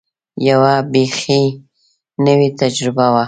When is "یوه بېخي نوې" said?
0.47-2.49